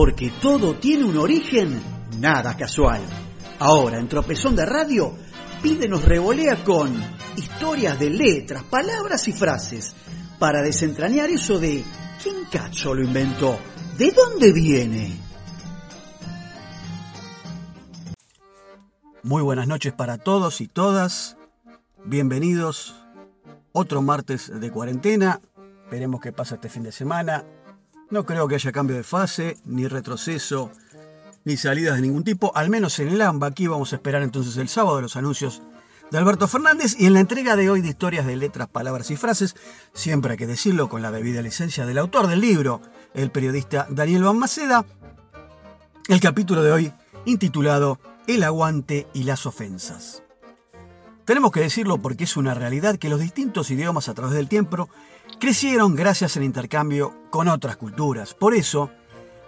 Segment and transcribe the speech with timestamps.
[0.00, 1.78] porque todo tiene un origen
[2.18, 3.02] nada casual.
[3.58, 5.12] Ahora, en Tropezón de Radio,
[5.62, 6.90] Pide nos revolea con
[7.36, 9.94] historias de letras, palabras y frases
[10.38, 11.84] para desentrañar eso de
[12.22, 13.58] ¿quién cacho lo inventó?
[13.98, 15.18] ¿De dónde viene?
[19.22, 21.36] Muy buenas noches para todos y todas.
[22.06, 22.96] Bienvenidos.
[23.72, 25.42] Otro martes de cuarentena.
[25.90, 27.44] Veremos qué pasa este fin de semana.
[28.10, 30.70] No creo que haya cambio de fase, ni retroceso,
[31.44, 33.46] ni salidas de ningún tipo, al menos en el AMBA.
[33.46, 35.62] Aquí vamos a esperar entonces el sábado los anuncios
[36.10, 39.16] de Alberto Fernández y en la entrega de hoy de historias de letras, palabras y
[39.16, 39.54] frases,
[39.92, 42.82] siempre hay que decirlo con la debida licencia del autor del libro,
[43.14, 44.84] el periodista Daniel Van Maceda,
[46.08, 46.92] el capítulo de hoy
[47.26, 50.24] intitulado El aguante y las ofensas.
[51.24, 54.88] Tenemos que decirlo porque es una realidad que los distintos idiomas a través del tiempo
[55.38, 58.34] crecieron gracias al intercambio con otras culturas.
[58.34, 58.90] Por eso,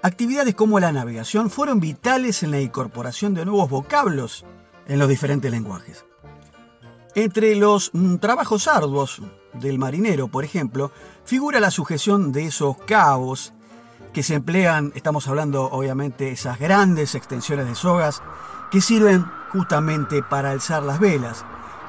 [0.02, 4.44] actividades como la navegación fueron vitales en la incorporación de nuevos vocablos
[4.86, 6.04] en los diferentes lenguajes.
[7.14, 9.20] Entre los mm, trabajos arduos
[9.54, 10.92] del marinero, por ejemplo,
[11.24, 13.52] figura la sujeción de esos cabos
[14.12, 18.22] que se emplean, estamos hablando obviamente de esas grandes extensiones de sogas
[18.70, 21.44] que sirven justamente para alzar las velas.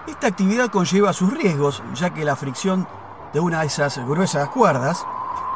[0.08, 2.88] Esta actividad conlleva sus riesgos, ya que la fricción
[3.32, 5.06] de una de esas gruesas cuerdas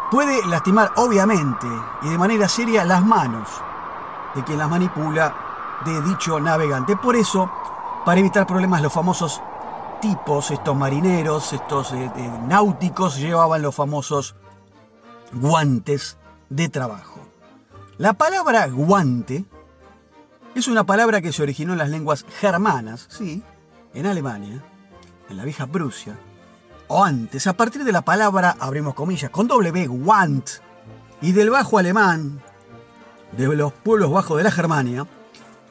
[0.09, 1.67] puede lastimar obviamente
[2.03, 3.49] y de manera seria las manos
[4.35, 5.35] de quien las manipula
[5.85, 6.95] de dicho navegante.
[6.95, 7.51] Por eso,
[8.05, 9.41] para evitar problemas, los famosos
[9.99, 14.35] tipos, estos marineros, estos eh, eh, náuticos, llevaban los famosos
[15.33, 16.17] guantes
[16.49, 17.19] de trabajo.
[17.97, 19.43] La palabra guante
[20.55, 23.43] es una palabra que se originó en las lenguas germanas, sí,
[23.97, 24.63] en Alemania,
[25.27, 26.15] en la vieja Prusia,
[26.87, 30.47] o antes, a partir de la palabra, abrimos comillas, con B, want,
[31.19, 32.39] y del bajo alemán,
[33.35, 35.07] de los pueblos bajos de la Germania,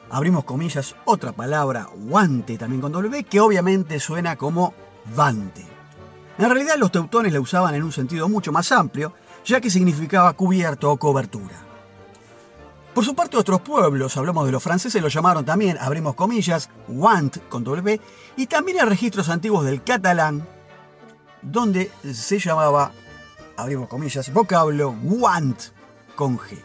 [0.09, 4.73] abrimos comillas, otra palabra, guante también con B, que obviamente suena como
[5.15, 5.65] vante.
[6.37, 9.13] En realidad los teutones la usaban en un sentido mucho más amplio,
[9.45, 11.55] ya que significaba cubierto o cobertura.
[12.97, 17.37] Por su parte, otros pueblos, hablamos de los franceses, lo llamaron también, abrimos comillas, want
[17.47, 18.01] con B,
[18.37, 20.47] y también hay registros antiguos del catalán,
[21.43, 22.91] donde se llamaba,
[23.55, 25.61] abrimos comillas, vocablo want
[26.15, 26.57] con G.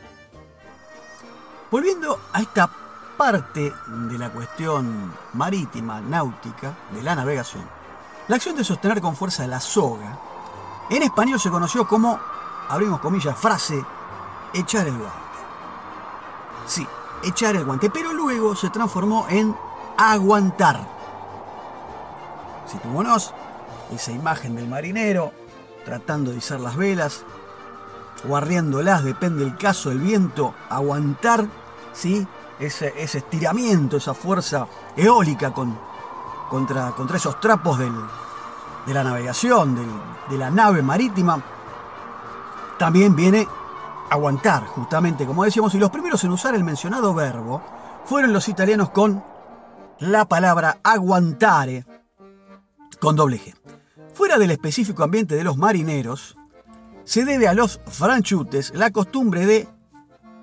[1.70, 2.70] Volviendo a esta
[3.18, 7.68] parte de la cuestión marítima, náutica, de la navegación,
[8.28, 10.18] la acción de sostener con fuerza la soga,
[10.88, 12.18] en español se conoció como,
[12.70, 13.84] abrimos comillas, frase,
[14.54, 15.21] echar el guante.
[16.66, 16.86] Sí,
[17.22, 19.54] echar el guante, pero luego se transformó en
[19.96, 20.86] aguantar.
[22.66, 23.34] Situémonos
[23.92, 25.32] esa imagen del marinero
[25.84, 27.24] tratando de izar las velas,
[28.28, 31.46] o arriándolas, depende del caso, del viento, aguantar,
[31.92, 32.26] ¿sí?
[32.60, 35.76] ese, estiramiento, esa fuerza eólica con,
[36.48, 37.90] contra, contra esos trapos de
[38.94, 39.76] la navegación,
[40.28, 41.42] de la nave marítima,
[42.78, 43.48] también viene
[44.12, 47.62] aguantar, justamente como decíamos, y los primeros en usar el mencionado verbo
[48.04, 49.24] fueron los italianos con
[49.98, 51.86] la palabra aguantare
[53.00, 53.54] con doble G.
[54.14, 56.36] Fuera del específico ambiente de los marineros,
[57.04, 59.68] se debe a los franchutes la costumbre de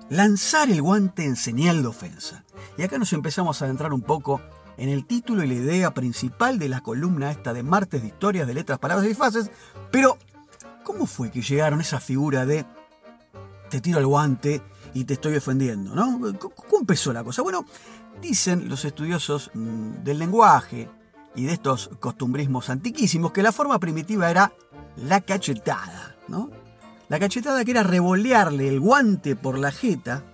[0.08, 2.44] lanzar el guante en señal de ofensa.
[2.76, 4.40] Y acá nos empezamos a adentrar un poco
[4.76, 8.46] en el título y la idea principal de la columna esta de martes de historias
[8.46, 9.50] de letras, palabras y fases,
[9.92, 10.18] pero
[10.82, 12.66] ¿cómo fue que llegaron esa figura de
[13.70, 14.60] te tiro el guante
[14.92, 15.94] y te estoy ofendiendo?
[15.94, 16.20] ¿no?
[16.38, 17.42] ¿Cómo empezó la cosa?
[17.42, 17.64] Bueno,
[18.20, 20.90] dicen los estudiosos mm, del lenguaje
[21.34, 24.52] y de estos costumbrismos antiquísimos que la forma primitiva era
[24.96, 26.50] la cachetada, ¿no?
[27.08, 30.24] La cachetada que era revolearle el guante por la jeta,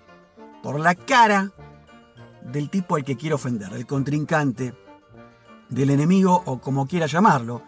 [0.62, 1.52] por la cara
[2.42, 4.74] del tipo al que quiere ofender, del contrincante,
[5.68, 7.62] del enemigo o como quiera llamarlo.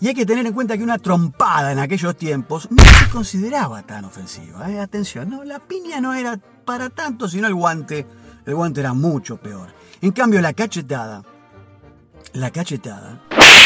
[0.00, 3.82] Y hay que tener en cuenta que una trompada en aquellos tiempos no se consideraba
[3.82, 4.70] tan ofensiva.
[4.70, 4.80] ¿eh?
[4.80, 8.06] Atención, no, la piña no era para tanto, sino el guante.
[8.44, 9.74] El guante era mucho peor.
[10.02, 11.24] En cambio, la cachetada,
[12.34, 13.22] la cachetada,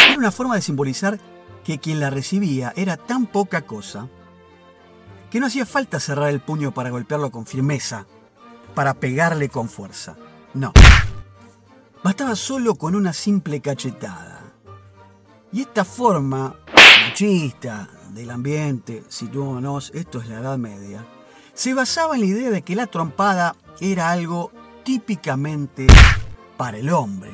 [0.08, 1.19] era una forma de simbolizar
[1.64, 4.08] que quien la recibía era tan poca cosa
[5.31, 8.06] que no hacía falta cerrar el puño para golpearlo con firmeza,
[8.75, 10.16] para pegarle con fuerza.
[10.54, 10.72] No.
[12.02, 14.29] Bastaba solo con una simple cachetada.
[15.52, 16.55] Y esta forma
[17.08, 21.05] machista del ambiente, situémonos, esto es la Edad Media,
[21.55, 24.52] se basaba en la idea de que la trompada era algo
[24.85, 25.88] típicamente
[26.56, 27.31] para el hombre.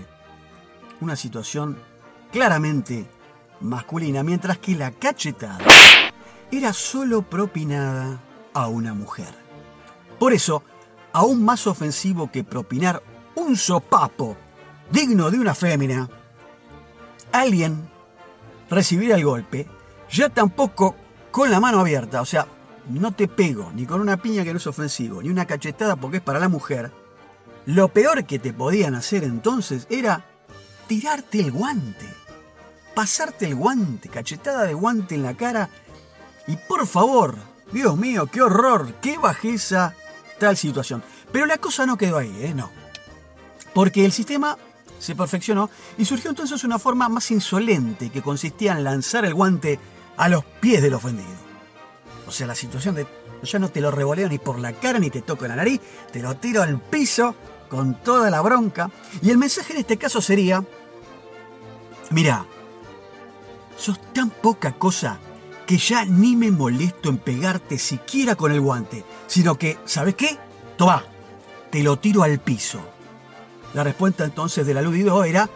[1.01, 1.79] Una situación
[2.33, 3.07] claramente
[3.61, 5.59] masculina, mientras que la cachetada
[6.51, 8.21] era solo propinada
[8.55, 9.35] a una mujer.
[10.19, 10.63] Por eso,
[11.13, 13.03] aún más ofensivo que propinar
[13.35, 14.37] un sopapo
[14.91, 16.09] digno de una fémina,
[17.33, 17.91] alguien
[18.71, 19.67] recibirá el golpe,
[20.11, 20.97] ya tampoco
[21.31, 22.47] con la mano abierta, o sea,
[22.89, 26.19] no te pego ni con una piña que no es ofensivo, ni una cachetada porque
[26.19, 26.93] es para la mujer,
[27.67, 30.25] lo peor que te podían hacer entonces era
[30.87, 32.07] tirarte el guante,
[32.95, 35.69] pasarte el guante, cachetada de guante en la cara
[36.47, 37.37] y por favor,
[37.73, 39.95] Dios mío, qué horror, qué bajeza
[40.39, 41.03] tal situación.
[41.33, 42.55] Pero la cosa no quedó ahí, ¿eh?
[42.55, 42.71] No.
[43.75, 44.57] Porque el sistema
[44.99, 49.79] se perfeccionó y surgió entonces una forma más insolente que consistía en lanzar el guante
[50.17, 51.47] a los pies del ofendido.
[52.27, 53.07] O sea, la situación de
[53.43, 55.81] ya no te lo revoleo ni por la cara ni te toco la nariz,
[56.13, 57.35] te lo tiro al piso
[57.69, 58.91] con toda la bronca.
[59.23, 60.65] Y el mensaje en este caso sería,
[62.11, 62.47] mira,
[63.77, 65.19] sos tan poca cosa
[65.67, 70.39] que ya ni me molesto en pegarte siquiera con el guante, sino que, ¿sabes qué?
[70.77, 71.05] Toma,
[71.71, 72.81] te lo tiro al piso.
[73.75, 75.49] La respuesta entonces del aludido era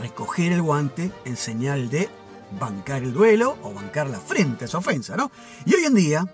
[0.00, 2.08] recoger el guante en señal de
[2.58, 5.30] bancar el duelo o bancar la frente a esa ofensa, ¿no?
[5.64, 6.26] Y hoy en día,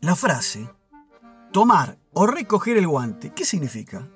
[0.00, 0.68] la frase
[1.52, 4.08] tomar o recoger el guante, ¿qué significa?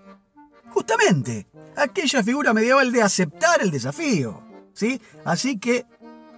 [0.71, 1.47] Justamente,
[1.77, 4.43] aquella figura medieval de aceptar el desafío,
[4.73, 5.01] ¿sí?
[5.25, 5.87] Así que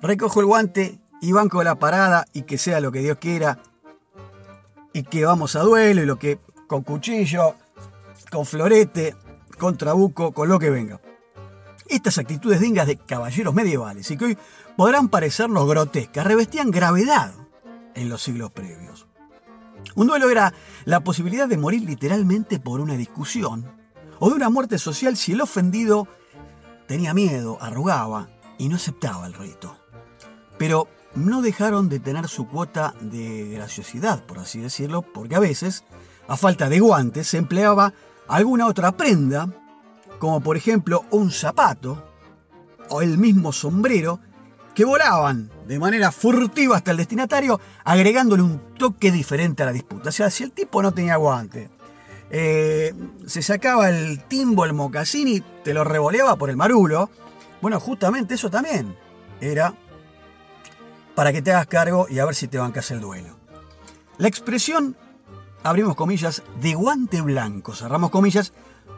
[0.02, 3.58] recojo el guante y banco la parada y que sea lo que Dios quiera
[4.92, 7.54] y que vamos a duelo y lo que con cuchillo,
[8.30, 9.16] con florete,
[9.58, 11.00] con trabuco, con lo que venga.
[11.88, 14.38] Estas actitudes dingas de caballeros medievales y que hoy
[14.76, 17.32] podrán parecernos grotescas, revestían gravedad
[17.94, 19.06] en los siglos previos.
[19.94, 20.52] Un duelo era
[20.84, 23.70] la posibilidad de morir literalmente por una discusión
[24.18, 26.06] o de una muerte social si el ofendido
[26.86, 28.28] tenía miedo, arrugaba
[28.58, 29.78] y no aceptaba el rito.
[30.58, 35.84] Pero no dejaron de tener su cuota de graciosidad, por así decirlo, porque a veces,
[36.26, 37.94] a falta de guantes, se empleaba
[38.28, 39.48] alguna otra prenda,
[40.18, 42.02] como por ejemplo un zapato
[42.90, 44.20] o el mismo sombrero,
[44.74, 50.10] que volaban de manera furtiva hasta el destinatario, agregándole un toque diferente a la disputa.
[50.10, 51.68] O sea, si el tipo no tenía guante,
[52.30, 52.94] eh,
[53.26, 57.10] se sacaba el timbo, el mocasín y te lo revoleaba por el marulo,
[57.60, 58.96] bueno, justamente eso también
[59.40, 59.74] era
[61.14, 63.36] para que te hagas cargo y a ver si te bancas el duelo.
[64.18, 64.96] La expresión,
[65.62, 68.52] abrimos comillas, de guante blanco, cerramos comillas,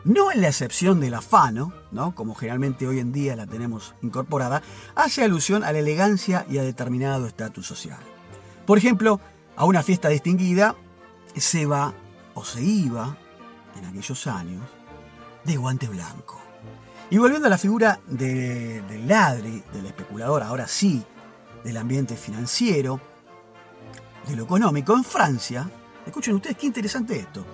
[0.04, 2.14] no en la excepción del afano, ¿no?
[2.14, 4.62] como generalmente hoy en día la tenemos incorporada,
[4.94, 7.98] hace alusión a la elegancia y a determinado estatus social.
[8.66, 9.20] Por ejemplo,
[9.56, 10.74] a una fiesta distinguida
[11.36, 11.92] se va
[12.34, 13.16] o se iba,
[13.76, 14.62] en aquellos años,
[15.44, 16.40] de guante blanco.
[17.10, 21.04] Y volviendo a la figura del ladri, del especulador, ahora sí,
[21.64, 23.00] del ambiente financiero,
[24.28, 24.94] de lo económico.
[24.94, 25.68] En Francia,
[26.10, 27.44] escuchen ustedes qué interesante esto,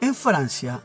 [0.00, 0.82] en Francia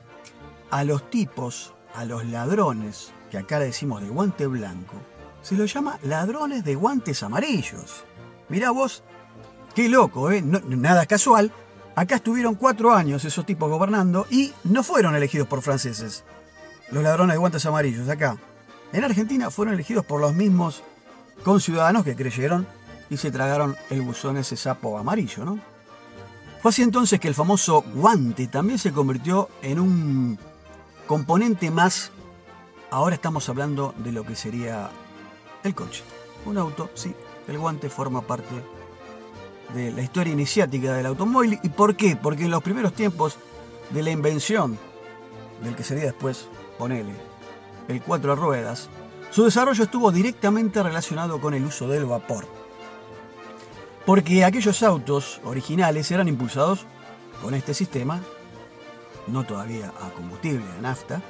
[0.69, 4.95] a los tipos, a los ladrones, que acá le decimos de guante blanco,
[5.41, 8.03] se los llama ladrones de guantes amarillos.
[8.49, 9.03] Mirá vos,
[9.73, 10.41] qué loco, ¿eh?
[10.41, 11.51] nada casual.
[11.95, 16.23] Acá estuvieron cuatro años esos tipos gobernando y no fueron elegidos por franceses.
[16.91, 18.37] Los ladrones de guantes amarillos, acá.
[18.91, 20.83] En Argentina fueron elegidos por los mismos
[21.43, 22.67] con ciudadanos que creyeron
[23.09, 25.72] y se tragaron el buzón ese sapo amarillo, ¿no?
[26.63, 30.39] Fue así entonces que el famoso guante también se convirtió en un
[31.05, 32.11] componente más.
[32.89, 34.89] Ahora estamos hablando de lo que sería
[35.65, 36.05] el coche.
[36.45, 37.13] Un auto, sí,
[37.49, 38.55] el guante forma parte
[39.73, 41.59] de la historia iniciática del automóvil.
[41.63, 42.15] ¿Y por qué?
[42.15, 43.37] Porque en los primeros tiempos
[43.89, 44.79] de la invención
[45.65, 46.47] del que sería después,
[46.77, 47.13] ponele,
[47.89, 48.87] el cuatro ruedas,
[49.31, 52.47] su desarrollo estuvo directamente relacionado con el uso del vapor.
[54.05, 56.85] Porque aquellos autos originales eran impulsados
[57.41, 58.21] con este sistema,
[59.27, 61.21] no todavía a combustible, a nafta,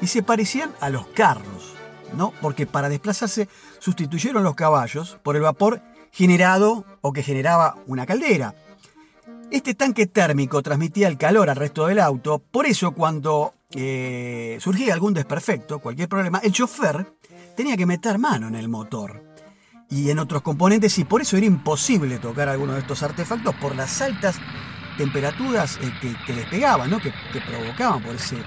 [0.00, 1.74] y se parecían a los carros,
[2.16, 2.32] ¿no?
[2.40, 8.54] Porque para desplazarse sustituyeron los caballos por el vapor generado o que generaba una caldera.
[9.50, 14.94] Este tanque térmico transmitía el calor al resto del auto, por eso cuando eh, surgía
[14.94, 17.06] algún desperfecto, cualquier problema, el chofer
[17.54, 19.35] tenía que meter mano en el motor
[19.88, 23.76] y en otros componentes y por eso era imposible tocar alguno de estos artefactos por
[23.76, 24.36] las altas
[24.96, 26.98] temperaturas eh, que, que, despegaban, ¿no?
[26.98, 27.12] que,
[27.46, 28.38] provocaban por ese,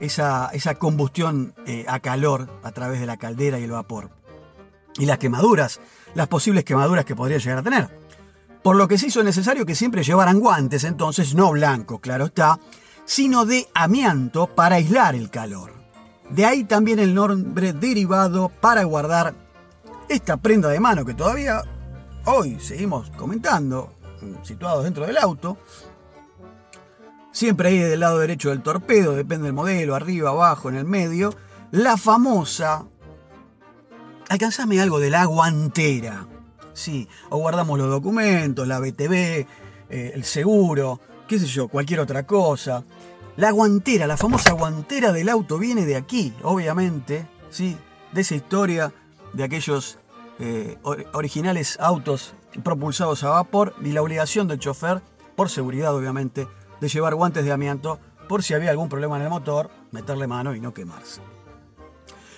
[0.00, 4.10] esa, esa combustión eh, a calor a través de la caldera y el vapor.
[4.98, 5.80] Y las quemaduras,
[6.14, 8.00] las posibles quemaduras que podría llegar a tener.
[8.62, 12.58] Por lo que se hizo necesario que siempre llevaran guantes, entonces no blancos, claro está,
[13.06, 15.72] sino de amianto para aislar el calor.
[16.28, 19.34] De ahí también el nombre derivado para guardar
[20.10, 21.62] esta prenda de mano que todavía
[22.24, 23.94] hoy seguimos comentando,
[24.42, 25.56] situados dentro del auto,
[27.30, 31.32] siempre ahí del lado derecho del torpedo, depende del modelo, arriba, abajo, en el medio,
[31.70, 32.86] la famosa,
[34.28, 36.26] alcanzame algo de la guantera,
[36.72, 39.46] sí, o guardamos los documentos, la BTV, eh,
[40.12, 42.82] el seguro, qué sé yo, cualquier otra cosa.
[43.36, 47.76] La guantera, la famosa guantera del auto viene de aquí, obviamente, sí,
[48.10, 48.92] de esa historia
[49.32, 49.98] de aquellos
[50.38, 50.78] eh,
[51.12, 52.34] originales autos
[52.64, 55.02] propulsados a vapor y la obligación del chofer,
[55.36, 56.48] por seguridad obviamente,
[56.80, 60.54] de llevar guantes de amianto por si había algún problema en el motor, meterle mano
[60.54, 61.20] y no quemarse.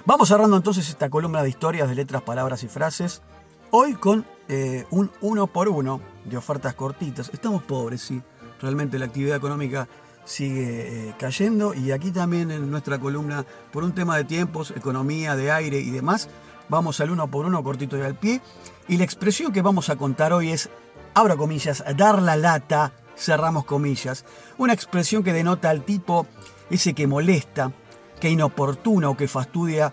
[0.05, 3.23] Vamos cerrando entonces esta columna de historias de letras, palabras y frases,
[3.71, 7.31] hoy con eh, un uno por uno de ofertas cortitas.
[7.33, 8.21] Estamos pobres, sí,
[8.61, 9.89] realmente la actividad económica
[10.25, 15.37] sigue eh, cayendo y aquí también en nuestra columna, por un tema de tiempos, economía,
[15.37, 16.29] de aire y demás,
[16.73, 18.41] vamos al uno por uno cortito y al pie.
[18.88, 20.71] Y la expresión que vamos a contar hoy es,
[21.14, 24.25] abro comillas, dar la lata, cerramos comillas.
[24.59, 26.26] Una expresión que denota al tipo
[26.71, 27.73] ese que molesta,
[28.19, 29.93] que inoportuna o que fastidia,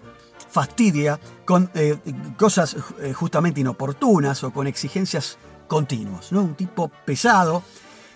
[0.49, 1.97] fastidia con eh,
[2.37, 6.31] cosas eh, justamente inoportunas o con exigencias continuas.
[6.31, 6.41] ¿no?
[6.41, 7.61] Un tipo pesado.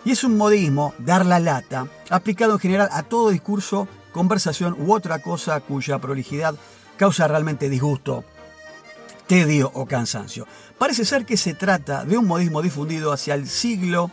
[0.06, 4.94] Y es un modismo, dar la lata, aplicado en general a todo discurso, conversación u
[4.94, 6.56] otra cosa cuya prolijidad
[6.98, 8.26] causa realmente disgusto
[9.28, 10.48] tedio o cansancio.
[10.78, 14.12] Parece ser que se trata de un modismo difundido hacia el siglo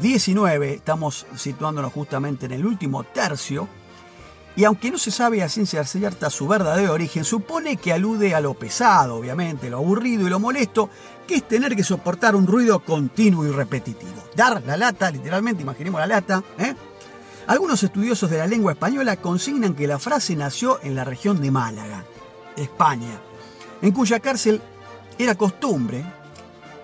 [0.00, 3.68] XIX, estamos situándonos justamente en el último tercio,
[4.56, 8.40] y aunque no se sabe a ciencia cierta su verdadero origen, supone que alude a
[8.40, 10.88] lo pesado, obviamente, lo aburrido y lo molesto,
[11.26, 14.24] que es tener que soportar un ruido continuo y repetitivo.
[14.34, 16.74] Dar la lata, literalmente, imaginemos la lata, ¿eh?
[17.48, 21.50] Algunos estudiosos de la lengua española consignan que la frase nació en la región de
[21.50, 22.04] Málaga,
[22.56, 23.20] España,
[23.82, 24.60] en cuya cárcel
[25.18, 26.04] era costumbre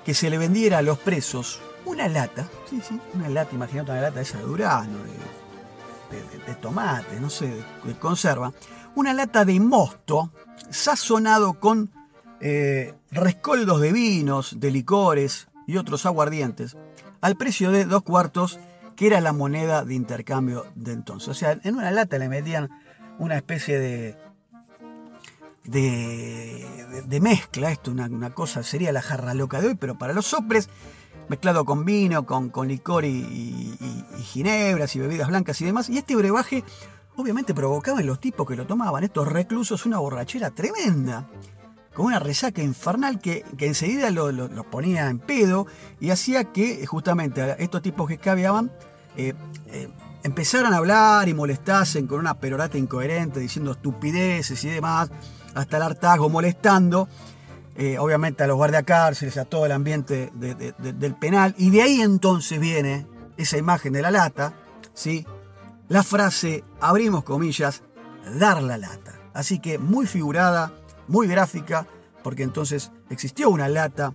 [0.04, 4.00] que se le vendiera a los presos una lata, sí, sí, una lata, imagínate una
[4.00, 4.98] lata esa de durano,
[6.46, 7.48] de, tomate, no sé,
[7.84, 8.52] de, conserva,
[8.94, 10.30] una lata de mosto
[10.70, 11.90] sazonado con
[12.40, 16.76] eh, rescoldos de vinos, de licores y otros aguardientes,
[17.20, 18.60] al precio de dos cuartos,
[18.96, 21.28] que era la moneda de intercambio de entonces.
[21.28, 22.70] O sea, en una lata le metían
[23.18, 24.18] una especie de,
[25.64, 30.26] de, mezcla, esto una, una, cosa, sería la jarra loca de hoy, pero para los
[30.26, 30.68] sopres,
[31.28, 33.76] mezclado con vino, con, con licor y,
[34.22, 36.64] ginebras y bebidas blancas y demás, y este brebaje
[37.16, 41.28] obviamente provocaba en los tipos que lo tomaban, estos reclusos, una borrachera tremenda,
[41.94, 45.66] con una resaca infernal que, enseguida los lo, ponía en pedo
[46.00, 48.72] y hacía que justamente estos tipos que escabeaban
[49.16, 49.34] eh,
[49.66, 49.88] eh,
[50.22, 55.10] empezaran a hablar y molestasen con una perorata incoherente, diciendo estupideces y demás,
[55.54, 57.08] hasta el hartazgo, molestando,
[57.76, 62.60] eh, obviamente a los guardiacárceles, a todo el ambiente del penal, y de ahí entonces
[62.60, 63.06] viene
[63.36, 64.54] esa imagen de la lata,
[64.92, 65.26] ¿sí?
[65.88, 67.82] la frase, abrimos comillas,
[68.38, 69.12] dar la lata.
[69.34, 70.72] Así que muy figurada,
[71.08, 71.86] muy gráfica,
[72.22, 74.12] porque entonces existió una lata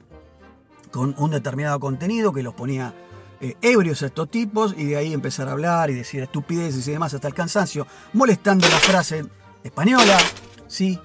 [0.92, 2.94] con un determinado contenido que los ponía
[3.40, 6.92] eh, ebrios a estos tipos y de ahí empezar a hablar y decir estupideces y
[6.92, 9.26] demás hasta el cansancio, molestando la frase
[9.64, 10.18] española,
[10.68, 11.00] sí,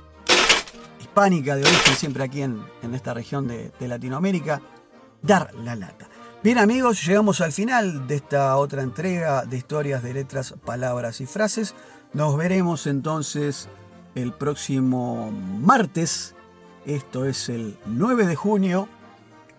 [1.12, 2.64] hispánica de origen, siempre aquí en,
[2.94, 4.62] esta región de, Latinoamérica,
[5.20, 6.08] dar la lata.
[6.42, 11.26] Bien amigos, llegamos al final de esta otra entrega de historias de letras, palabras y
[11.26, 11.74] frases.
[12.14, 13.68] Nos veremos entonces
[14.14, 16.34] el próximo martes,
[16.86, 18.88] esto es el 9 de junio,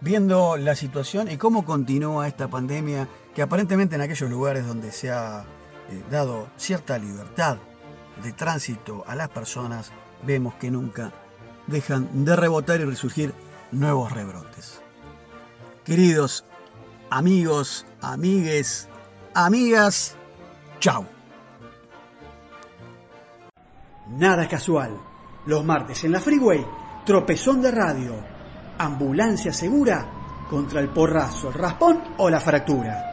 [0.01, 5.11] viendo la situación y cómo continúa esta pandemia que aparentemente en aquellos lugares donde se
[5.11, 5.45] ha
[5.91, 7.57] eh, dado cierta libertad
[8.23, 9.91] de tránsito a las personas,
[10.25, 11.13] vemos que nunca
[11.67, 13.33] dejan de rebotar y resurgir
[13.71, 14.81] nuevos rebrotes.
[15.83, 16.45] Queridos
[17.09, 18.89] amigos, amigues,
[19.33, 20.15] amigas,
[20.79, 21.05] chao.
[24.17, 24.97] Nada casual.
[25.45, 26.65] Los martes en la Freeway,
[27.05, 28.15] tropezón de radio,
[28.77, 30.05] ambulancia segura
[30.49, 33.12] contra el porrazo, el raspón o la fractura.